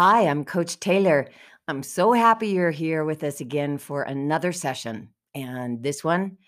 Hi, 0.00 0.28
I'm 0.28 0.44
Coach 0.44 0.78
Taylor. 0.78 1.28
I'm 1.66 1.82
so 1.82 2.12
happy 2.12 2.50
you're 2.50 2.70
here 2.70 3.04
with 3.04 3.24
us 3.24 3.40
again 3.40 3.78
for 3.78 4.04
another 4.04 4.52
session. 4.52 5.08
And 5.34 5.82
this 5.82 6.04
one, 6.04 6.38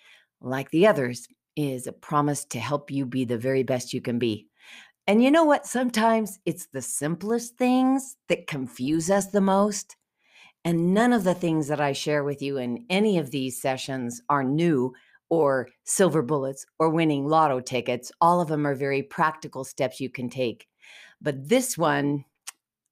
like 0.40 0.70
the 0.70 0.86
others, 0.86 1.26
is 1.56 1.88
a 1.88 1.92
promise 1.92 2.44
to 2.44 2.60
help 2.60 2.92
you 2.92 3.04
be 3.04 3.24
the 3.24 3.38
very 3.38 3.64
best 3.64 3.92
you 3.92 4.00
can 4.00 4.20
be. 4.20 4.46
And 5.08 5.20
you 5.20 5.32
know 5.32 5.42
what? 5.42 5.66
Sometimes 5.66 6.38
it's 6.46 6.66
the 6.66 6.80
simplest 6.80 7.56
things 7.56 8.14
that 8.28 8.46
confuse 8.46 9.10
us 9.10 9.32
the 9.32 9.40
most. 9.40 9.96
And 10.64 10.94
none 10.94 11.12
of 11.12 11.24
the 11.24 11.34
things 11.34 11.66
that 11.66 11.80
I 11.80 11.92
share 11.92 12.22
with 12.22 12.40
you 12.42 12.58
in 12.58 12.86
any 12.88 13.18
of 13.18 13.32
these 13.32 13.60
sessions 13.60 14.22
are 14.28 14.44
new 14.44 14.94
or 15.28 15.66
silver 15.82 16.22
bullets 16.22 16.64
or 16.78 16.90
winning 16.90 17.26
lotto 17.26 17.58
tickets. 17.58 18.12
All 18.20 18.40
of 18.40 18.46
them 18.46 18.64
are 18.64 18.76
very 18.76 19.02
practical 19.02 19.64
steps 19.64 19.98
you 19.98 20.08
can 20.08 20.30
take. 20.30 20.68
But 21.20 21.48
this 21.48 21.76
one, 21.76 22.26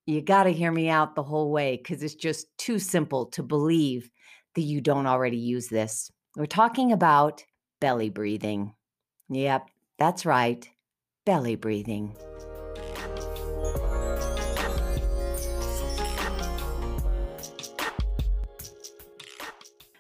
you 0.08 0.22
got 0.22 0.44
to 0.44 0.52
hear 0.52 0.72
me 0.72 0.88
out 0.88 1.14
the 1.14 1.22
whole 1.22 1.50
way 1.50 1.76
because 1.76 2.02
it's 2.02 2.14
just 2.14 2.46
too 2.56 2.78
simple 2.78 3.26
to 3.26 3.42
believe 3.42 4.10
that 4.54 4.62
you 4.62 4.80
don't 4.80 5.06
already 5.06 5.36
use 5.36 5.68
this. 5.68 6.10
We're 6.34 6.46
talking 6.46 6.92
about 6.92 7.44
belly 7.78 8.08
breathing. 8.08 8.72
Yep, 9.28 9.68
that's 9.98 10.24
right, 10.24 10.66
belly 11.26 11.56
breathing. 11.56 12.16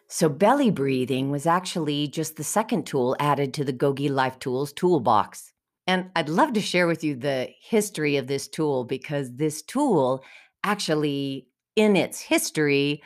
So, 0.06 0.30
belly 0.30 0.70
breathing 0.70 1.30
was 1.30 1.46
actually 1.46 2.08
just 2.08 2.36
the 2.36 2.44
second 2.44 2.86
tool 2.86 3.14
added 3.20 3.52
to 3.54 3.64
the 3.64 3.74
Gogi 3.74 4.10
Life 4.10 4.38
Tools 4.38 4.72
toolbox. 4.72 5.52
And 5.88 6.10
I'd 6.14 6.28
love 6.28 6.52
to 6.52 6.60
share 6.60 6.86
with 6.86 7.02
you 7.02 7.16
the 7.16 7.48
history 7.62 8.18
of 8.18 8.26
this 8.26 8.46
tool 8.46 8.84
because 8.84 9.34
this 9.34 9.62
tool 9.62 10.22
actually, 10.62 11.48
in 11.76 11.96
its 11.96 12.20
history, 12.20 13.02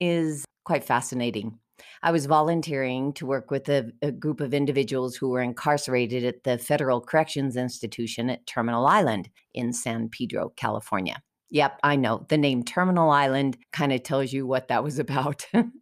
is 0.00 0.44
quite 0.66 0.84
fascinating. 0.84 1.58
I 2.02 2.12
was 2.12 2.26
volunteering 2.26 3.14
to 3.14 3.24
work 3.24 3.50
with 3.50 3.70
a, 3.70 3.90
a, 4.02 4.12
group 4.12 4.40
of 4.42 4.52
individuals 4.52 5.16
who 5.16 5.30
were 5.30 5.40
incarcerated 5.40 6.24
at 6.24 6.44
the 6.44 6.58
Federal 6.58 7.00
Corrections 7.00 7.56
Institution 7.56 8.28
at 8.28 8.46
Terminal 8.46 8.86
Island 8.86 9.30
in 9.54 9.72
San 9.72 10.10
Pedro, 10.10 10.52
California. 10.56 11.22
Yep, 11.50 11.78
I 11.82 11.96
know. 11.96 12.26
The 12.28 12.36
name 12.36 12.64
Terminal 12.64 13.10
Island 13.10 13.56
kind 13.72 13.92
of 13.92 14.02
tells 14.02 14.32
you 14.32 14.46
what 14.46 14.68
that 14.68 14.84
was 14.84 14.98
about. 15.06 15.46
in 15.54 15.72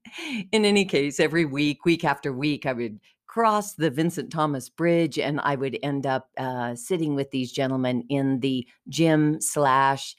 any 0.64 0.84
case, 0.84 1.18
every 1.18 1.44
week, 1.44 1.84
week 1.84 2.04
after 2.04 2.32
week, 2.32 2.64
I 2.64 2.74
would 2.74 3.00
cross 3.34 3.74
the 3.74 3.90
Vincent 3.90 4.30
Thomas 4.30 4.68
Bridge 4.68 5.18
and 5.18 5.40
I 5.40 5.56
would 5.56 5.76
end 5.82 6.06
up 6.06 6.30
uh, 6.38 6.76
sitting 6.76 7.16
with 7.16 7.32
these 7.32 7.50
gentlemen 7.50 8.04
in 8.08 8.38
the 8.38 8.64
gym 8.88 9.40
slash 9.40 10.14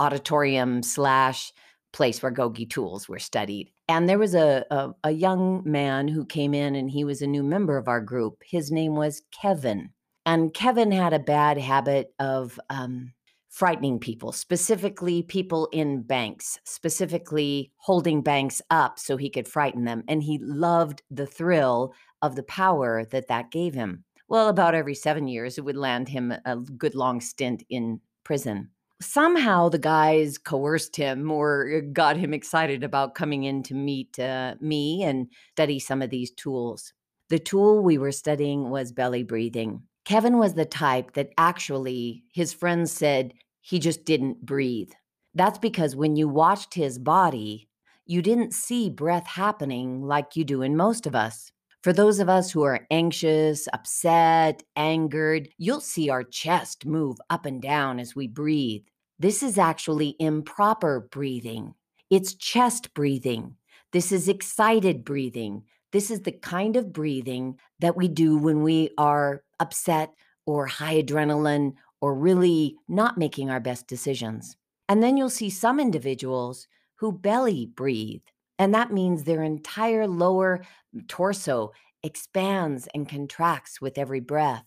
auditorium 0.00 0.82
slash 0.82 1.52
place 1.92 2.22
where 2.22 2.32
Gogi 2.32 2.64
tools 2.64 3.06
were 3.06 3.18
studied. 3.18 3.70
And 3.86 4.08
there 4.08 4.18
was 4.18 4.34
a, 4.34 4.64
a, 4.70 4.92
a 5.04 5.10
young 5.10 5.60
man 5.66 6.08
who 6.08 6.24
came 6.24 6.54
in 6.54 6.74
and 6.74 6.90
he 6.90 7.04
was 7.04 7.20
a 7.20 7.26
new 7.26 7.42
member 7.42 7.76
of 7.76 7.86
our 7.86 8.00
group. 8.00 8.42
His 8.42 8.70
name 8.72 8.96
was 8.96 9.20
Kevin. 9.30 9.90
And 10.24 10.54
Kevin 10.54 10.90
had 10.90 11.12
a 11.12 11.18
bad 11.18 11.58
habit 11.58 12.14
of 12.18 12.58
um, 12.70 13.12
frightening 13.54 14.00
people, 14.00 14.32
specifically 14.32 15.22
people 15.22 15.68
in 15.70 16.02
banks, 16.02 16.58
specifically 16.64 17.70
holding 17.76 18.22
banks 18.22 18.60
up 18.70 18.98
so 18.98 19.18
he 19.18 19.28
could 19.28 19.46
frighten 19.46 19.84
them. 19.84 20.02
And 20.08 20.22
he 20.22 20.38
loved 20.42 21.02
the 21.10 21.26
thrill 21.26 21.92
of 22.24 22.36
the 22.36 22.42
power 22.42 23.04
that 23.04 23.28
that 23.28 23.50
gave 23.50 23.74
him. 23.74 24.04
Well, 24.28 24.48
about 24.48 24.74
every 24.74 24.94
seven 24.94 25.28
years, 25.28 25.58
it 25.58 25.64
would 25.64 25.76
land 25.76 26.08
him 26.08 26.32
a 26.44 26.56
good 26.56 26.94
long 26.94 27.20
stint 27.20 27.62
in 27.68 28.00
prison. 28.24 28.70
Somehow 29.00 29.68
the 29.68 29.78
guys 29.78 30.38
coerced 30.38 30.96
him 30.96 31.30
or 31.30 31.82
got 31.92 32.16
him 32.16 32.32
excited 32.32 32.82
about 32.82 33.14
coming 33.14 33.44
in 33.44 33.62
to 33.64 33.74
meet 33.74 34.18
uh, 34.18 34.54
me 34.60 35.02
and 35.02 35.28
study 35.52 35.78
some 35.78 36.00
of 36.00 36.10
these 36.10 36.30
tools. 36.30 36.94
The 37.28 37.38
tool 37.38 37.82
we 37.82 37.98
were 37.98 38.12
studying 38.12 38.70
was 38.70 38.92
belly 38.92 39.22
breathing. 39.22 39.82
Kevin 40.04 40.38
was 40.38 40.54
the 40.54 40.64
type 40.64 41.12
that 41.14 41.30
actually 41.36 42.24
his 42.32 42.52
friends 42.52 42.92
said 42.92 43.34
he 43.60 43.78
just 43.78 44.04
didn't 44.04 44.44
breathe. 44.44 44.92
That's 45.34 45.58
because 45.58 45.96
when 45.96 46.16
you 46.16 46.28
watched 46.28 46.74
his 46.74 46.98
body, 46.98 47.68
you 48.06 48.22
didn't 48.22 48.52
see 48.52 48.90
breath 48.90 49.26
happening 49.26 50.02
like 50.02 50.36
you 50.36 50.44
do 50.44 50.62
in 50.62 50.76
most 50.76 51.06
of 51.06 51.14
us. 51.14 51.50
For 51.84 51.92
those 51.92 52.18
of 52.18 52.30
us 52.30 52.50
who 52.50 52.62
are 52.62 52.86
anxious, 52.90 53.68
upset, 53.74 54.62
angered, 54.74 55.50
you'll 55.58 55.82
see 55.82 56.08
our 56.08 56.24
chest 56.24 56.86
move 56.86 57.18
up 57.28 57.44
and 57.44 57.60
down 57.60 58.00
as 58.00 58.16
we 58.16 58.26
breathe. 58.26 58.84
This 59.18 59.42
is 59.42 59.58
actually 59.58 60.16
improper 60.18 61.06
breathing. 61.10 61.74
It's 62.08 62.32
chest 62.32 62.94
breathing. 62.94 63.56
This 63.92 64.12
is 64.12 64.30
excited 64.30 65.04
breathing. 65.04 65.64
This 65.92 66.10
is 66.10 66.22
the 66.22 66.32
kind 66.32 66.76
of 66.76 66.90
breathing 66.90 67.58
that 67.80 67.98
we 67.98 68.08
do 68.08 68.38
when 68.38 68.62
we 68.62 68.88
are 68.96 69.42
upset 69.60 70.14
or 70.46 70.66
high 70.66 71.02
adrenaline 71.02 71.74
or 72.00 72.14
really 72.14 72.76
not 72.88 73.18
making 73.18 73.50
our 73.50 73.60
best 73.60 73.88
decisions. 73.88 74.56
And 74.88 75.02
then 75.02 75.18
you'll 75.18 75.28
see 75.28 75.50
some 75.50 75.78
individuals 75.78 76.66
who 76.94 77.12
belly 77.12 77.66
breathe. 77.66 78.22
And 78.58 78.72
that 78.72 78.92
means 78.92 79.24
their 79.24 79.42
entire 79.42 80.06
lower 80.06 80.64
torso 81.08 81.72
expands 82.02 82.88
and 82.94 83.08
contracts 83.08 83.80
with 83.80 83.98
every 83.98 84.20
breath. 84.20 84.64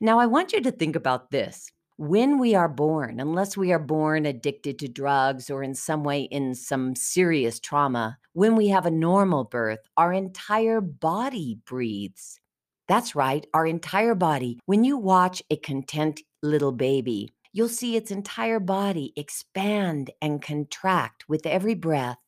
Now, 0.00 0.18
I 0.18 0.26
want 0.26 0.52
you 0.52 0.60
to 0.62 0.72
think 0.72 0.96
about 0.96 1.30
this. 1.30 1.70
When 1.96 2.38
we 2.38 2.54
are 2.54 2.68
born, 2.68 3.20
unless 3.20 3.56
we 3.56 3.72
are 3.72 3.78
born 3.78 4.24
addicted 4.24 4.78
to 4.78 4.88
drugs 4.88 5.50
or 5.50 5.62
in 5.62 5.74
some 5.74 6.02
way 6.02 6.22
in 6.22 6.54
some 6.54 6.96
serious 6.96 7.60
trauma, 7.60 8.16
when 8.32 8.56
we 8.56 8.68
have 8.68 8.86
a 8.86 8.90
normal 8.90 9.44
birth, 9.44 9.80
our 9.98 10.12
entire 10.12 10.80
body 10.80 11.58
breathes. 11.66 12.40
That's 12.88 13.14
right, 13.14 13.46
our 13.52 13.66
entire 13.66 14.14
body. 14.14 14.58
When 14.64 14.82
you 14.82 14.96
watch 14.96 15.42
a 15.50 15.56
content 15.56 16.22
little 16.42 16.72
baby, 16.72 17.34
you'll 17.52 17.68
see 17.68 17.96
its 17.96 18.10
entire 18.10 18.60
body 18.60 19.12
expand 19.14 20.10
and 20.22 20.40
contract 20.40 21.28
with 21.28 21.46
every 21.46 21.74
breath, 21.74 22.18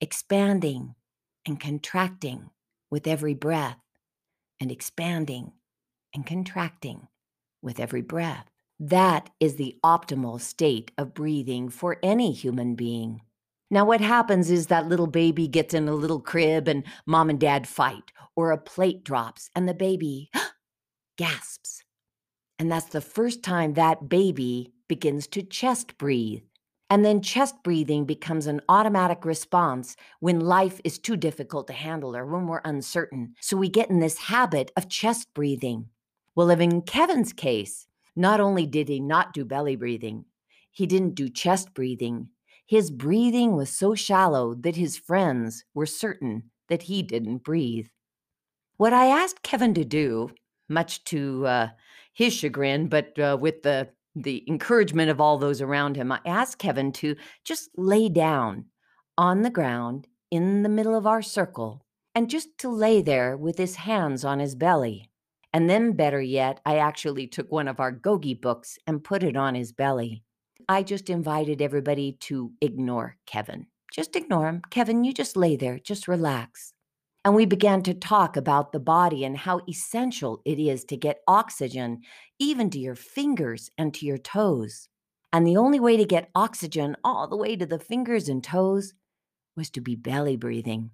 expanding 0.00 0.94
and 1.44 1.58
contracting 1.58 2.50
with 2.90 3.06
every 3.06 3.34
breath, 3.34 3.78
and 4.60 4.70
expanding 4.70 5.52
and 6.14 6.26
contracting 6.26 7.08
with 7.62 7.80
every 7.80 8.02
breath. 8.02 8.50
That 8.78 9.30
is 9.40 9.56
the 9.56 9.76
optimal 9.84 10.40
state 10.40 10.90
of 10.96 11.14
breathing 11.14 11.68
for 11.68 11.98
any 12.02 12.32
human 12.32 12.74
being. 12.74 13.20
Now, 13.70 13.84
what 13.84 14.00
happens 14.00 14.50
is 14.50 14.66
that 14.66 14.88
little 14.88 15.06
baby 15.06 15.46
gets 15.46 15.74
in 15.74 15.86
a 15.86 15.94
little 15.94 16.20
crib 16.20 16.66
and 16.66 16.84
mom 17.06 17.30
and 17.30 17.38
dad 17.38 17.68
fight, 17.68 18.10
or 18.34 18.50
a 18.50 18.58
plate 18.58 19.04
drops 19.04 19.50
and 19.54 19.68
the 19.68 19.74
baby 19.74 20.30
gasps. 21.16 21.84
And 22.58 22.70
that's 22.70 22.88
the 22.88 23.00
first 23.00 23.42
time 23.42 23.74
that 23.74 24.08
baby 24.08 24.72
begins 24.88 25.26
to 25.28 25.42
chest 25.42 25.96
breathe. 25.98 26.42
And 26.90 27.04
then 27.04 27.22
chest 27.22 27.54
breathing 27.62 28.04
becomes 28.04 28.48
an 28.48 28.60
automatic 28.68 29.24
response 29.24 29.94
when 30.18 30.40
life 30.40 30.80
is 30.82 30.98
too 30.98 31.16
difficult 31.16 31.68
to 31.68 31.72
handle 31.72 32.16
or 32.16 32.26
when 32.26 32.48
we're 32.48 32.60
uncertain. 32.64 33.36
So 33.40 33.56
we 33.56 33.68
get 33.68 33.90
in 33.90 34.00
this 34.00 34.18
habit 34.18 34.72
of 34.76 34.88
chest 34.88 35.28
breathing. 35.32 35.88
Well, 36.34 36.50
in 36.50 36.82
Kevin's 36.82 37.32
case, 37.32 37.86
not 38.16 38.40
only 38.40 38.66
did 38.66 38.88
he 38.88 38.98
not 38.98 39.32
do 39.32 39.44
belly 39.44 39.76
breathing, 39.76 40.24
he 40.72 40.84
didn't 40.84 41.14
do 41.14 41.28
chest 41.28 41.74
breathing. 41.74 42.30
His 42.66 42.90
breathing 42.90 43.54
was 43.54 43.70
so 43.70 43.94
shallow 43.94 44.54
that 44.54 44.76
his 44.76 44.96
friends 44.96 45.64
were 45.74 45.86
certain 45.86 46.50
that 46.68 46.82
he 46.82 47.02
didn't 47.02 47.44
breathe. 47.44 47.86
What 48.78 48.92
I 48.92 49.06
asked 49.06 49.42
Kevin 49.42 49.74
to 49.74 49.84
do, 49.84 50.30
much 50.68 51.04
to 51.04 51.46
uh, 51.46 51.68
his 52.12 52.32
chagrin, 52.32 52.88
but 52.88 53.18
uh, 53.18 53.36
with 53.40 53.62
the 53.62 53.90
the 54.14 54.44
encouragement 54.48 55.10
of 55.10 55.20
all 55.20 55.38
those 55.38 55.60
around 55.60 55.96
him, 55.96 56.10
I 56.12 56.20
asked 56.26 56.58
Kevin 56.58 56.92
to 56.92 57.16
just 57.44 57.70
lay 57.76 58.08
down 58.08 58.66
on 59.16 59.42
the 59.42 59.50
ground 59.50 60.08
in 60.30 60.62
the 60.62 60.68
middle 60.68 60.94
of 60.94 61.06
our 61.06 61.22
circle 61.22 61.84
and 62.14 62.30
just 62.30 62.56
to 62.58 62.68
lay 62.68 63.02
there 63.02 63.36
with 63.36 63.58
his 63.58 63.76
hands 63.76 64.24
on 64.24 64.38
his 64.40 64.54
belly. 64.54 65.10
And 65.52 65.68
then, 65.68 65.92
better 65.92 66.20
yet, 66.20 66.60
I 66.64 66.78
actually 66.78 67.26
took 67.26 67.50
one 67.50 67.66
of 67.66 67.80
our 67.80 67.92
Gogi 67.92 68.40
books 68.40 68.78
and 68.86 69.02
put 69.02 69.22
it 69.22 69.36
on 69.36 69.54
his 69.54 69.72
belly. 69.72 70.22
I 70.68 70.82
just 70.84 71.10
invited 71.10 71.60
everybody 71.60 72.12
to 72.20 72.52
ignore 72.60 73.16
Kevin. 73.26 73.66
Just 73.92 74.14
ignore 74.14 74.48
him. 74.48 74.62
Kevin, 74.70 75.02
you 75.02 75.12
just 75.12 75.36
lay 75.36 75.56
there, 75.56 75.80
just 75.80 76.06
relax. 76.06 76.72
And 77.24 77.34
we 77.34 77.44
began 77.44 77.82
to 77.82 77.92
talk 77.92 78.36
about 78.36 78.72
the 78.72 78.80
body 78.80 79.24
and 79.24 79.36
how 79.36 79.60
essential 79.68 80.40
it 80.46 80.58
is 80.58 80.84
to 80.84 80.96
get 80.96 81.20
oxygen, 81.28 82.00
even 82.38 82.70
to 82.70 82.78
your 82.78 82.94
fingers 82.94 83.70
and 83.76 83.92
to 83.94 84.06
your 84.06 84.16
toes. 84.16 84.88
And 85.32 85.46
the 85.46 85.58
only 85.58 85.78
way 85.78 85.96
to 85.98 86.04
get 86.04 86.30
oxygen 86.34 86.96
all 87.04 87.28
the 87.28 87.36
way 87.36 87.56
to 87.56 87.66
the 87.66 87.78
fingers 87.78 88.28
and 88.28 88.42
toes 88.42 88.94
was 89.54 89.68
to 89.70 89.80
be 89.82 89.96
belly 89.96 90.36
breathing, 90.36 90.90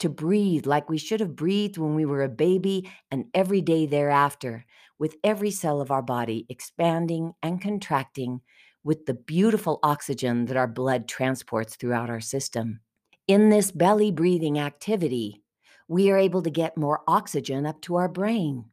to 0.00 0.08
breathe 0.08 0.66
like 0.66 0.90
we 0.90 0.98
should 0.98 1.20
have 1.20 1.36
breathed 1.36 1.78
when 1.78 1.94
we 1.94 2.04
were 2.04 2.24
a 2.24 2.28
baby 2.28 2.90
and 3.10 3.26
every 3.32 3.60
day 3.60 3.86
thereafter, 3.86 4.64
with 4.98 5.14
every 5.22 5.52
cell 5.52 5.80
of 5.80 5.92
our 5.92 6.02
body 6.02 6.44
expanding 6.48 7.34
and 7.40 7.62
contracting 7.62 8.40
with 8.82 9.06
the 9.06 9.14
beautiful 9.14 9.78
oxygen 9.84 10.46
that 10.46 10.56
our 10.56 10.66
blood 10.66 11.06
transports 11.06 11.76
throughout 11.76 12.10
our 12.10 12.20
system. 12.20 12.80
In 13.28 13.48
this 13.48 13.70
belly 13.70 14.10
breathing 14.10 14.58
activity, 14.58 15.42
we 15.88 16.10
are 16.10 16.18
able 16.18 16.42
to 16.42 16.50
get 16.50 16.76
more 16.76 17.02
oxygen 17.08 17.66
up 17.66 17.80
to 17.80 17.96
our 17.96 18.08
brain. 18.08 18.66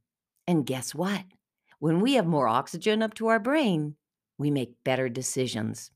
And 0.48 0.66
guess 0.66 0.94
what? 0.94 1.24
When 1.80 2.02
we 2.02 2.14
have 2.14 2.28
more 2.28 2.48
oxygen 2.48 3.02
up 3.02 3.14
to 3.16 3.28
our 3.28 3.40
brain, 3.40 3.96
we 4.38 4.52
make 4.52 4.84
better 4.84 5.08
decisions. 5.08 5.92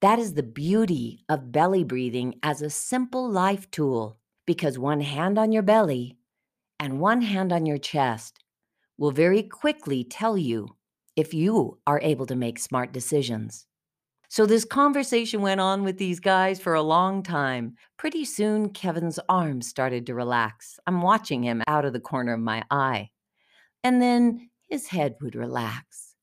That 0.00 0.18
is 0.18 0.34
the 0.34 0.42
beauty 0.42 1.24
of 1.28 1.50
belly 1.52 1.82
breathing 1.82 2.36
as 2.42 2.62
a 2.62 2.70
simple 2.70 3.28
life 3.28 3.70
tool 3.70 4.18
because 4.46 4.78
one 4.78 5.00
hand 5.00 5.38
on 5.38 5.50
your 5.52 5.62
belly 5.62 6.16
and 6.78 7.00
one 7.00 7.22
hand 7.22 7.52
on 7.52 7.66
your 7.66 7.78
chest 7.78 8.38
will 8.98 9.10
very 9.10 9.42
quickly 9.42 10.04
tell 10.04 10.36
you 10.36 10.68
if 11.16 11.34
you 11.34 11.78
are 11.86 12.00
able 12.02 12.26
to 12.26 12.36
make 12.36 12.58
smart 12.58 12.92
decisions. 12.92 13.66
So 14.32 14.46
this 14.46 14.64
conversation 14.64 15.42
went 15.42 15.60
on 15.60 15.84
with 15.84 15.98
these 15.98 16.18
guys 16.18 16.58
for 16.58 16.72
a 16.72 16.80
long 16.80 17.22
time. 17.22 17.74
Pretty 17.98 18.24
soon, 18.24 18.70
Kevin's 18.70 19.18
arms 19.28 19.68
started 19.68 20.06
to 20.06 20.14
relax. 20.14 20.80
I'm 20.86 21.02
watching 21.02 21.42
him 21.42 21.62
out 21.66 21.84
of 21.84 21.92
the 21.92 22.00
corner 22.00 22.32
of 22.32 22.40
my 22.40 22.64
eye. 22.70 23.10
And 23.84 24.00
then 24.00 24.48
his 24.70 24.86
head 24.86 25.16
would 25.20 25.34
relax. 25.34 26.14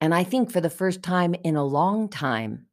And 0.00 0.14
I 0.14 0.24
think 0.24 0.50
for 0.50 0.62
the 0.62 0.70
first 0.70 1.02
time 1.02 1.34
in 1.44 1.56
a 1.56 1.62
long 1.62 2.08
time, 2.08 2.67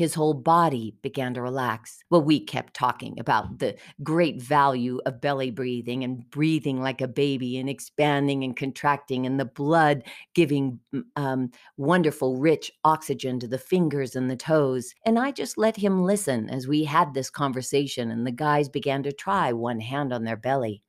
his 0.00 0.14
whole 0.14 0.32
body 0.32 0.94
began 1.02 1.34
to 1.34 1.42
relax. 1.42 2.02
Well, 2.08 2.22
we 2.22 2.40
kept 2.40 2.72
talking 2.72 3.20
about 3.20 3.58
the 3.58 3.76
great 4.02 4.40
value 4.40 4.98
of 5.04 5.20
belly 5.20 5.50
breathing 5.50 6.02
and 6.04 6.24
breathing 6.30 6.80
like 6.80 7.02
a 7.02 7.06
baby 7.06 7.58
and 7.58 7.68
expanding 7.68 8.42
and 8.42 8.56
contracting, 8.56 9.26
and 9.26 9.38
the 9.38 9.44
blood 9.44 10.04
giving 10.34 10.80
um, 11.16 11.50
wonderful, 11.76 12.38
rich 12.38 12.72
oxygen 12.82 13.38
to 13.40 13.46
the 13.46 13.58
fingers 13.58 14.16
and 14.16 14.30
the 14.30 14.36
toes. 14.36 14.94
And 15.04 15.18
I 15.18 15.32
just 15.32 15.58
let 15.58 15.76
him 15.76 16.02
listen 16.02 16.48
as 16.48 16.66
we 16.66 16.84
had 16.84 17.12
this 17.12 17.28
conversation, 17.28 18.10
and 18.10 18.26
the 18.26 18.30
guys 18.30 18.70
began 18.70 19.02
to 19.02 19.12
try 19.12 19.52
one 19.52 19.80
hand 19.80 20.14
on 20.14 20.24
their 20.24 20.38
belly 20.38 20.82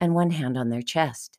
and 0.00 0.12
one 0.12 0.32
hand 0.32 0.58
on 0.58 0.70
their 0.70 0.82
chest. 0.82 1.38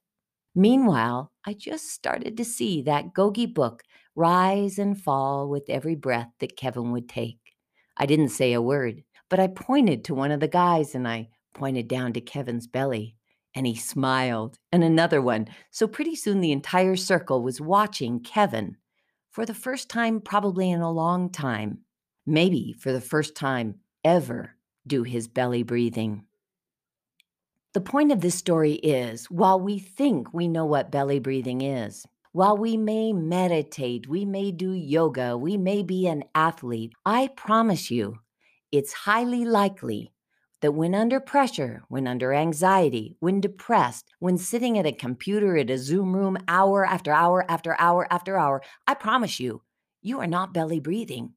Meanwhile, 0.57 1.31
I 1.45 1.53
just 1.53 1.91
started 1.91 2.35
to 2.35 2.43
see 2.43 2.81
that 2.81 3.13
Gogi 3.13 3.45
book 3.45 3.83
rise 4.15 4.79
and 4.79 4.99
fall 4.99 5.47
with 5.47 5.69
every 5.69 5.93
breath 5.93 6.31
that 6.39 6.57
Kevin 6.57 6.91
would 6.93 7.07
take. 7.07 7.37
I 7.95 8.07
didn't 8.07 8.29
say 8.29 8.53
a 8.53 8.61
word, 8.61 9.03
but 9.29 9.39
I 9.39 9.45
pointed 9.45 10.03
to 10.05 10.15
one 10.15 10.31
of 10.31 10.39
the 10.39 10.47
guys 10.47 10.95
and 10.95 11.07
I 11.07 11.29
pointed 11.53 11.87
down 11.87 12.11
to 12.13 12.21
Kevin's 12.21 12.65
belly. 12.65 13.15
And 13.53 13.67
he 13.67 13.75
smiled, 13.75 14.57
and 14.71 14.83
another 14.83 15.21
one. 15.21 15.47
So 15.69 15.87
pretty 15.87 16.15
soon 16.15 16.41
the 16.41 16.51
entire 16.51 16.95
circle 16.95 17.43
was 17.43 17.61
watching 17.61 18.19
Kevin 18.19 18.77
for 19.29 19.45
the 19.45 19.53
first 19.53 19.89
time, 19.89 20.21
probably 20.21 20.71
in 20.71 20.81
a 20.81 20.91
long 20.91 21.31
time, 21.31 21.81
maybe 22.25 22.75
for 22.79 22.91
the 22.91 22.99
first 22.99 23.35
time 23.35 23.75
ever, 24.03 24.55
do 24.87 25.03
his 25.03 25.27
belly 25.27 25.61
breathing. 25.61 26.23
The 27.77 27.81
point 27.81 28.11
of 28.11 28.21
this 28.21 28.33
story 28.33 28.71
is 28.71 29.29
while 29.29 29.59
we 29.59 29.77
think 29.77 30.33
we 30.33 30.47
know 30.47 30.65
what 30.65 30.89
belly 30.89 31.19
breathing 31.19 31.61
is, 31.61 32.07
while 32.31 32.57
we 32.57 32.75
may 32.75 33.13
meditate, 33.13 34.09
we 34.09 34.25
may 34.25 34.51
do 34.51 34.71
yoga, 34.71 35.37
we 35.37 35.57
may 35.57 35.83
be 35.83 36.07
an 36.07 36.23
athlete, 36.33 36.93
I 37.05 37.27
promise 37.27 37.91
you, 37.91 38.17
it's 38.71 38.93
highly 38.93 39.45
likely 39.45 40.11
that 40.61 40.71
when 40.71 40.95
under 40.95 41.19
pressure, 41.19 41.83
when 41.87 42.07
under 42.07 42.33
anxiety, 42.33 43.15
when 43.19 43.41
depressed, 43.41 44.11
when 44.17 44.39
sitting 44.39 44.79
at 44.79 44.87
a 44.87 44.91
computer 44.91 45.55
at 45.55 45.69
a 45.69 45.77
Zoom 45.77 46.15
room 46.15 46.35
hour 46.47 46.83
after 46.83 47.11
hour 47.11 47.45
after 47.47 47.79
hour 47.79 48.11
after 48.11 48.39
hour, 48.39 48.63
I 48.87 48.95
promise 48.95 49.39
you, 49.39 49.61
you 50.01 50.17
are 50.19 50.25
not 50.25 50.51
belly 50.51 50.79
breathing. 50.79 51.33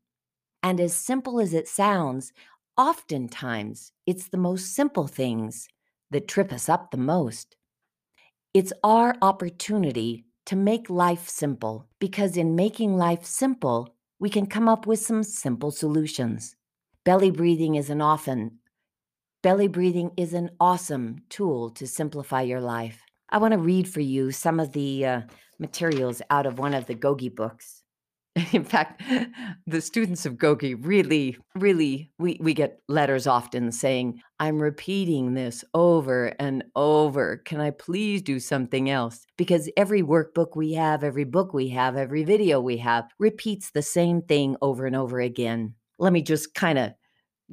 And 0.62 0.80
as 0.80 0.94
simple 0.94 1.38
as 1.38 1.52
it 1.52 1.68
sounds, 1.68 2.32
oftentimes 2.78 3.92
it's 4.06 4.28
the 4.30 4.38
most 4.38 4.74
simple 4.74 5.06
things 5.06 5.68
that 6.10 6.28
trip 6.28 6.52
us 6.52 6.68
up 6.68 6.90
the 6.90 6.96
most. 6.96 7.56
It's 8.54 8.72
our 8.82 9.16
opportunity 9.22 10.24
to 10.46 10.56
make 10.56 10.90
life 10.90 11.28
simple 11.28 11.86
because 11.98 12.36
in 12.36 12.56
making 12.56 12.96
life 12.96 13.24
simple, 13.24 13.94
we 14.18 14.28
can 14.28 14.46
come 14.46 14.68
up 14.68 14.86
with 14.86 14.98
some 14.98 15.22
simple 15.22 15.70
solutions. 15.70 16.56
Belly 17.04 17.30
breathing 17.30 17.76
is 17.76 17.90
an 17.90 18.00
often 18.00 18.60
belly 19.42 19.68
breathing 19.68 20.10
is 20.16 20.34
an 20.34 20.50
awesome 20.60 21.16
tool 21.28 21.70
to 21.70 21.86
simplify 21.86 22.42
your 22.42 22.60
life. 22.60 23.02
I 23.30 23.38
want 23.38 23.52
to 23.52 23.58
read 23.58 23.88
for 23.88 24.00
you 24.00 24.32
some 24.32 24.60
of 24.60 24.72
the 24.72 25.06
uh, 25.06 25.20
materials 25.58 26.20
out 26.30 26.46
of 26.46 26.58
one 26.58 26.74
of 26.74 26.86
the 26.86 26.94
Gogi 26.94 27.34
books. 27.34 27.79
In 28.52 28.64
fact, 28.64 29.02
the 29.66 29.80
students 29.80 30.24
of 30.24 30.34
Gogi 30.34 30.76
really, 30.78 31.36
really, 31.56 32.12
we, 32.18 32.38
we 32.40 32.54
get 32.54 32.80
letters 32.88 33.26
often 33.26 33.72
saying, 33.72 34.20
I'm 34.38 34.62
repeating 34.62 35.34
this 35.34 35.64
over 35.74 36.34
and 36.38 36.62
over. 36.76 37.38
Can 37.38 37.60
I 37.60 37.70
please 37.70 38.22
do 38.22 38.38
something 38.38 38.88
else? 38.88 39.26
Because 39.36 39.68
every 39.76 40.02
workbook 40.02 40.54
we 40.54 40.74
have, 40.74 41.02
every 41.02 41.24
book 41.24 41.52
we 41.52 41.68
have, 41.70 41.96
every 41.96 42.22
video 42.22 42.60
we 42.60 42.76
have 42.76 43.10
repeats 43.18 43.72
the 43.72 43.82
same 43.82 44.22
thing 44.22 44.56
over 44.62 44.86
and 44.86 44.94
over 44.94 45.18
again. 45.18 45.74
Let 45.98 46.12
me 46.12 46.22
just 46.22 46.54
kind 46.54 46.78
of 46.78 46.92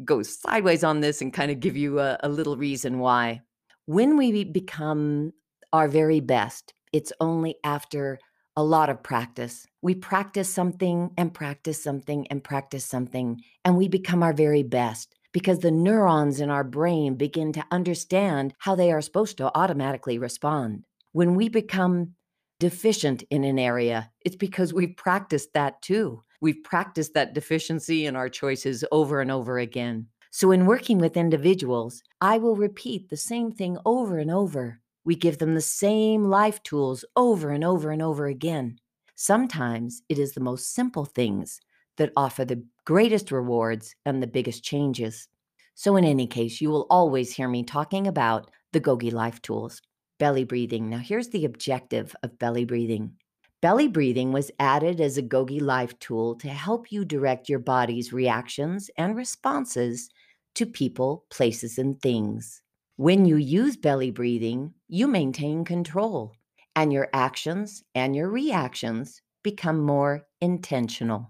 go 0.05 0.21
sideways 0.21 0.83
on 0.83 0.99
this 0.99 1.21
and 1.21 1.33
kind 1.33 1.49
of 1.49 1.59
give 1.59 1.75
you 1.75 1.99
a, 1.99 2.17
a 2.21 2.29
little 2.29 2.55
reason 2.55 2.99
why. 2.99 3.41
When 3.87 4.15
we 4.15 4.43
become 4.43 5.33
our 5.73 5.87
very 5.87 6.19
best, 6.19 6.75
it's 6.93 7.11
only 7.19 7.55
after 7.63 8.19
a 8.57 8.63
lot 8.63 8.89
of 8.89 9.03
practice. 9.03 9.67
We 9.83 9.93
practice 9.93 10.51
something 10.51 11.11
and 11.15 11.31
practice 11.31 11.81
something 11.81 12.27
and 12.29 12.43
practice 12.43 12.83
something, 12.83 13.39
and 13.63 13.77
we 13.77 13.87
become 13.87 14.23
our 14.23 14.33
very 14.33 14.63
best 14.63 15.13
because 15.31 15.59
the 15.59 15.69
neurons 15.69 16.39
in 16.39 16.49
our 16.49 16.63
brain 16.63 17.13
begin 17.13 17.53
to 17.53 17.65
understand 17.69 18.55
how 18.57 18.73
they 18.73 18.91
are 18.91 19.01
supposed 19.01 19.37
to 19.37 19.51
automatically 19.55 20.17
respond. 20.17 20.85
When 21.11 21.35
we 21.35 21.49
become 21.49 22.15
deficient 22.59 23.23
in 23.29 23.43
an 23.43 23.59
area, 23.59 24.09
it's 24.25 24.35
because 24.35 24.73
we've 24.73 24.97
practiced 24.97 25.53
that 25.53 25.79
too. 25.83 26.23
We've 26.41 26.63
practiced 26.63 27.13
that 27.13 27.35
deficiency 27.35 28.07
in 28.07 28.15
our 28.15 28.27
choices 28.27 28.83
over 28.91 29.21
and 29.21 29.29
over 29.29 29.59
again. 29.59 30.07
So, 30.31 30.49
in 30.49 30.65
working 30.65 30.97
with 30.97 31.15
individuals, 31.15 32.01
I 32.21 32.39
will 32.39 32.55
repeat 32.55 33.09
the 33.09 33.17
same 33.17 33.51
thing 33.51 33.77
over 33.85 34.17
and 34.17 34.31
over 34.31 34.81
we 35.07 35.15
give 35.15 35.37
them 35.37 35.55
the 35.55 35.61
same 35.61 36.25
life 36.25 36.61
tools 36.63 37.05
over 37.15 37.51
and 37.51 37.63
over 37.63 37.91
and 37.91 38.01
over 38.01 38.25
again. 38.25 38.77
Sometimes 39.15 40.01
it 40.09 40.19
is 40.19 40.33
the 40.33 40.41
most 40.41 40.73
simple 40.75 41.05
things 41.05 41.61
that 41.95 42.11
offer 42.17 42.43
the 42.43 42.61
greatest 42.83 43.31
rewards 43.31 43.95
and 44.05 44.21
the 44.21 44.27
biggest 44.27 44.65
changes. 44.65 45.29
So, 45.75 45.95
in 45.95 46.03
any 46.03 46.27
case, 46.27 46.59
you 46.59 46.69
will 46.69 46.87
always 46.89 47.31
hear 47.31 47.47
me 47.47 47.63
talking 47.63 48.05
about 48.05 48.51
the 48.73 48.81
Gogi 48.81 49.09
Life 49.09 49.41
Tools. 49.41 49.81
Belly 50.19 50.43
breathing. 50.43 50.89
Now, 50.89 50.97
here's 50.97 51.29
the 51.29 51.45
objective 51.45 52.13
of 52.21 52.37
belly 52.37 52.65
breathing. 52.65 53.13
Belly 53.61 53.87
breathing 53.87 54.33
was 54.33 54.51
added 54.59 54.99
as 54.99 55.17
a 55.17 55.23
Gogi 55.23 55.61
Life 55.61 55.97
tool 55.99 56.35
to 56.35 56.49
help 56.49 56.91
you 56.91 57.05
direct 57.05 57.47
your 57.47 57.59
body's 57.59 58.11
reactions 58.11 58.89
and 58.97 59.15
responses 59.15 60.09
to 60.55 60.65
people, 60.65 61.23
places, 61.29 61.77
and 61.77 62.01
things. 62.01 62.61
When 62.99 63.25
you 63.25 63.35
use 63.35 63.77
belly 63.77 64.09
breathing, 64.09 64.73
you 64.87 65.07
maintain 65.07 65.63
control, 65.63 66.33
and 66.75 66.91
your 66.91 67.09
actions 67.13 67.83
and 67.93 68.15
your 68.15 68.27
reactions 68.27 69.21
become 69.43 69.81
more 69.81 70.25
intentional. 70.41 71.29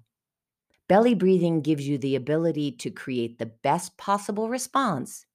Belly 0.88 1.14
breathing 1.14 1.60
gives 1.60 1.86
you 1.86 1.98
the 1.98 2.16
ability 2.16 2.72
to 2.72 2.90
create 2.90 3.38
the 3.38 3.48
best 3.48 3.98
possible 3.98 4.48
response 4.48 5.26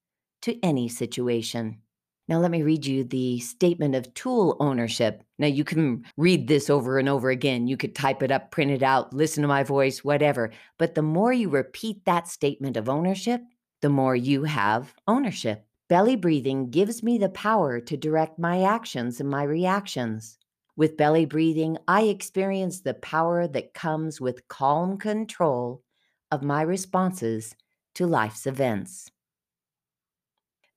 to 0.41 0.59
any 0.65 0.89
situation. 0.89 1.83
Now, 2.29 2.39
let 2.39 2.51
me 2.51 2.63
read 2.63 2.87
you 2.87 3.05
the 3.05 3.39
statement 3.41 3.95
of 3.95 4.15
tool 4.15 4.57
ownership. 4.59 5.23
Now, 5.39 5.49
you 5.49 5.65
can 5.65 6.07
read 6.17 6.49
this 6.49 6.71
over 6.71 6.99
and 6.99 7.11
over 7.11 7.29
again. 7.29 7.67
You 7.67 7.77
could 7.77 7.95
type 7.95 8.23
it 8.23 8.31
up, 8.31 8.51
print 8.51 8.71
it 8.71 8.83
out, 8.83 9.13
listen 9.13 9.43
to 9.43 9.49
my 9.49 9.65
voice, 9.65 10.03
whatever. 10.03 10.51
But 10.79 10.95
the 10.95 11.03
more 11.03 11.35
you 11.35 11.51
repeat 11.51 12.07
that 12.07 12.27
statement 12.27 12.79
of 12.79 12.89
ownership, 12.89 13.43
the 13.83 13.91
more 13.91 14.17
you 14.17 14.45
have 14.45 14.95
ownership. 15.07 15.67
Belly 15.93 16.17
breathing 16.17 16.71
gives 16.71 17.03
me 17.03 17.19
the 17.19 17.29
power 17.29 17.79
to 17.79 17.99
direct 17.99 18.39
my 18.39 18.63
actions 18.63 19.21
and 19.21 19.29
my 19.29 19.43
reactions. 19.43 20.39
With 20.75 20.97
belly 20.97 21.27
breathing, 21.27 21.77
I 21.87 22.05
experience 22.05 22.81
the 22.81 22.95
power 22.95 23.47
that 23.49 23.75
comes 23.75 24.19
with 24.19 24.49
calm 24.49 24.97
control 24.97 25.83
of 26.31 26.43
my 26.43 26.63
responses 26.63 27.55
to 27.97 28.07
life's 28.07 28.47
events. 28.47 29.11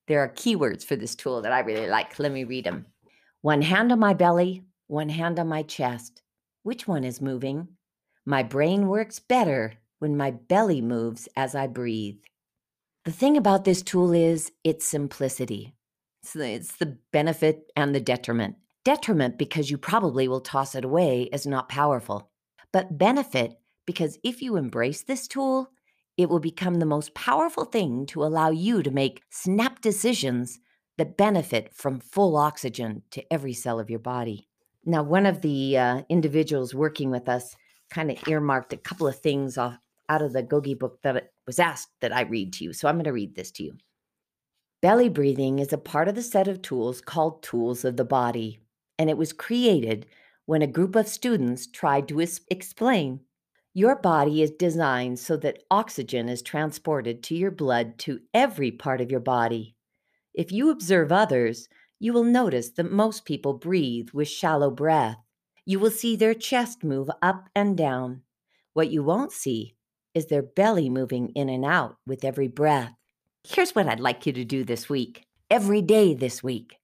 There 0.06 0.20
are 0.20 0.28
keywords 0.28 0.84
for 0.84 0.96
this 0.96 1.14
tool 1.14 1.40
that 1.40 1.52
I 1.52 1.60
really 1.60 1.86
like. 1.86 2.18
Let 2.18 2.30
me 2.30 2.44
read 2.44 2.64
them. 2.64 2.84
One 3.40 3.62
hand 3.62 3.92
on 3.92 3.98
my 3.98 4.12
belly, 4.12 4.64
one 4.86 5.08
hand 5.08 5.38
on 5.38 5.48
my 5.48 5.62
chest. 5.62 6.20
Which 6.62 6.86
one 6.86 7.04
is 7.04 7.22
moving? 7.22 7.68
My 8.26 8.42
brain 8.42 8.86
works 8.86 9.18
better 9.18 9.78
when 9.98 10.14
my 10.14 10.32
belly 10.32 10.82
moves 10.82 11.26
as 11.36 11.54
I 11.54 11.68
breathe. 11.68 12.18
The 13.06 13.12
thing 13.12 13.36
about 13.36 13.64
this 13.64 13.82
tool 13.82 14.12
is 14.12 14.50
its 14.64 14.84
simplicity. 14.84 15.76
It's 16.24 16.32
the, 16.32 16.48
it's 16.48 16.72
the 16.72 16.98
benefit 17.12 17.70
and 17.76 17.94
the 17.94 18.00
detriment. 18.00 18.56
Detriment 18.84 19.38
because 19.38 19.70
you 19.70 19.78
probably 19.78 20.26
will 20.26 20.40
toss 20.40 20.74
it 20.74 20.84
away 20.84 21.28
as 21.32 21.46
not 21.46 21.68
powerful, 21.68 22.32
but 22.72 22.98
benefit 22.98 23.60
Because 23.86 24.18
if 24.24 24.42
you 24.42 24.56
embrace 24.56 25.02
this 25.02 25.28
tool, 25.28 25.70
it 26.16 26.28
will 26.28 26.40
become 26.40 26.76
the 26.76 26.86
most 26.86 27.14
powerful 27.14 27.64
thing 27.64 28.04
to 28.06 28.24
allow 28.24 28.50
you 28.50 28.82
to 28.82 28.90
make 28.90 29.22
snap 29.30 29.80
decisions 29.80 30.58
that 30.98 31.16
benefit 31.16 31.72
from 31.72 32.00
full 32.00 32.36
oxygen 32.36 33.02
to 33.12 33.24
every 33.32 33.52
cell 33.52 33.78
of 33.78 33.90
your 33.90 33.98
body. 33.98 34.48
Now, 34.84 35.02
one 35.02 35.26
of 35.26 35.42
the 35.42 35.78
uh, 35.78 36.02
individuals 36.08 36.74
working 36.74 37.10
with 37.10 37.28
us 37.28 37.56
kind 37.90 38.10
of 38.10 38.26
earmarked 38.26 38.72
a 38.72 38.78
couple 38.78 39.06
of 39.06 39.18
things 39.18 39.58
off, 39.58 39.78
out 40.08 40.22
of 40.22 40.32
the 40.32 40.42
Gogi 40.42 40.78
book 40.78 41.00
that 41.02 41.32
was 41.46 41.58
asked 41.58 41.90
that 42.00 42.14
I 42.14 42.22
read 42.22 42.52
to 42.54 42.64
you. 42.64 42.72
So 42.72 42.88
I'm 42.88 42.96
going 42.96 43.04
to 43.04 43.12
read 43.12 43.34
this 43.34 43.50
to 43.52 43.64
you. 43.64 43.76
Belly 44.82 45.08
breathing 45.08 45.58
is 45.58 45.72
a 45.72 45.78
part 45.78 46.08
of 46.08 46.14
the 46.14 46.22
set 46.22 46.48
of 46.48 46.62
tools 46.62 47.00
called 47.00 47.42
Tools 47.42 47.84
of 47.84 47.96
the 47.96 48.04
Body, 48.04 48.60
and 48.98 49.08
it 49.08 49.16
was 49.16 49.32
created 49.32 50.06
when 50.44 50.62
a 50.62 50.66
group 50.66 50.94
of 50.94 51.08
students 51.08 51.66
tried 51.66 52.08
to 52.08 52.24
explain 52.50 53.20
your 53.74 53.96
body 53.96 54.40
is 54.40 54.52
designed 54.52 55.18
so 55.18 55.36
that 55.36 55.62
oxygen 55.70 56.30
is 56.30 56.40
transported 56.40 57.22
to 57.24 57.34
your 57.34 57.50
blood 57.50 57.98
to 57.98 58.20
every 58.32 58.70
part 58.70 59.02
of 59.02 59.10
your 59.10 59.20
body. 59.20 59.76
If 60.32 60.50
you 60.50 60.70
observe 60.70 61.12
others, 61.12 61.68
you 61.98 62.14
will 62.14 62.24
notice 62.24 62.70
that 62.70 62.90
most 62.90 63.26
people 63.26 63.52
breathe 63.52 64.08
with 64.14 64.28
shallow 64.28 64.70
breath. 64.70 65.18
You 65.66 65.78
will 65.78 65.90
see 65.90 66.16
their 66.16 66.32
chest 66.32 66.84
move 66.84 67.10
up 67.20 67.50
and 67.54 67.76
down. 67.76 68.22
What 68.72 68.90
you 68.90 69.02
won't 69.02 69.32
see 69.32 69.75
is 70.16 70.26
their 70.26 70.42
belly 70.42 70.88
moving 70.88 71.28
in 71.34 71.50
and 71.50 71.62
out 71.62 71.98
with 72.06 72.24
every 72.24 72.48
breath. 72.48 72.94
Here's 73.46 73.74
what 73.74 73.86
I'd 73.86 74.00
like 74.00 74.24
you 74.24 74.32
to 74.32 74.46
do 74.46 74.64
this 74.64 74.88
week, 74.88 75.26
every 75.50 75.82
day 75.82 76.14
this 76.14 76.42
week. 76.42 76.78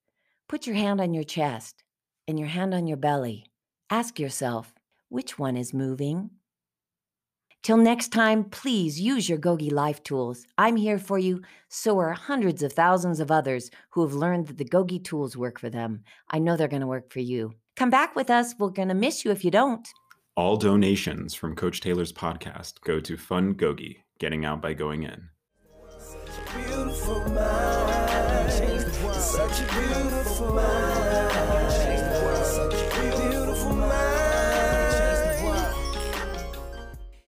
Put 0.50 0.66
your 0.66 0.76
hand 0.76 1.00
on 1.00 1.14
your 1.14 1.24
chest 1.24 1.82
and 2.28 2.38
your 2.38 2.48
hand 2.48 2.74
on 2.74 2.86
your 2.86 2.98
belly. 2.98 3.46
Ask 3.88 4.20
yourself, 4.20 4.74
which 5.08 5.38
one 5.38 5.56
is 5.56 5.72
moving? 5.72 6.28
Till 7.62 7.78
next 7.78 8.08
time, 8.08 8.44
please 8.44 9.00
use 9.00 9.30
your 9.30 9.38
Gogi 9.38 9.72
Life 9.72 10.02
tools. 10.02 10.44
I'm 10.58 10.76
here 10.76 10.98
for 10.98 11.18
you. 11.18 11.40
So 11.70 11.98
are 12.00 12.12
hundreds 12.12 12.62
of 12.62 12.74
thousands 12.74 13.18
of 13.18 13.30
others 13.30 13.70
who 13.92 14.02
have 14.02 14.12
learned 14.12 14.48
that 14.48 14.58
the 14.58 14.64
Gogi 14.66 15.02
tools 15.02 15.38
work 15.38 15.58
for 15.58 15.70
them. 15.70 16.02
I 16.28 16.38
know 16.38 16.58
they're 16.58 16.68
going 16.68 16.82
to 16.82 16.86
work 16.86 17.10
for 17.10 17.20
you. 17.20 17.54
Come 17.76 17.88
back 17.88 18.14
with 18.14 18.28
us. 18.28 18.54
We're 18.58 18.68
going 18.68 18.88
to 18.88 18.94
miss 18.94 19.24
you 19.24 19.30
if 19.30 19.42
you 19.42 19.50
don't. 19.50 19.88
All 20.34 20.56
donations 20.56 21.34
from 21.34 21.54
Coach 21.54 21.82
Taylor's 21.82 22.10
podcast 22.10 22.80
go 22.80 23.00
to 23.00 23.18
Fund 23.18 23.58
Gogi, 23.58 23.98
Getting 24.18 24.46
Out 24.46 24.62
by 24.62 24.72
Going 24.72 25.02
In. 25.02 25.28
Beautiful 26.56 27.20
mind, 27.28 28.50
such 28.50 29.60
a 29.60 29.66
beautiful 29.74 30.54
mind. 30.54 31.21